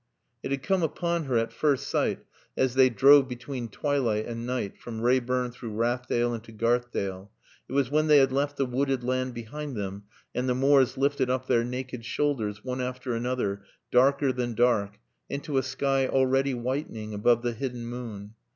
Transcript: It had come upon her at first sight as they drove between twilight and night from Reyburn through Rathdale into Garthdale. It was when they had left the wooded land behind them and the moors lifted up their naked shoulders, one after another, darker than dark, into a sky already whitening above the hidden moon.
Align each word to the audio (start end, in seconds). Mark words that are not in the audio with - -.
It 0.41 0.49
had 0.49 0.63
come 0.63 0.81
upon 0.81 1.25
her 1.25 1.37
at 1.37 1.53
first 1.53 1.85
sight 1.87 2.25
as 2.57 2.73
they 2.73 2.89
drove 2.89 3.27
between 3.27 3.67
twilight 3.69 4.25
and 4.25 4.47
night 4.47 4.75
from 4.79 5.01
Reyburn 5.01 5.51
through 5.51 5.75
Rathdale 5.75 6.33
into 6.33 6.51
Garthdale. 6.51 7.29
It 7.69 7.73
was 7.73 7.91
when 7.91 8.07
they 8.07 8.17
had 8.17 8.31
left 8.31 8.57
the 8.57 8.65
wooded 8.65 9.03
land 9.03 9.35
behind 9.35 9.75
them 9.75 10.05
and 10.33 10.49
the 10.49 10.55
moors 10.55 10.97
lifted 10.97 11.29
up 11.29 11.45
their 11.45 11.63
naked 11.63 12.03
shoulders, 12.03 12.63
one 12.65 12.81
after 12.81 13.13
another, 13.13 13.61
darker 13.91 14.33
than 14.33 14.55
dark, 14.55 14.97
into 15.29 15.59
a 15.59 15.61
sky 15.61 16.07
already 16.07 16.55
whitening 16.55 17.13
above 17.13 17.43
the 17.43 17.53
hidden 17.53 17.85
moon. 17.85 18.33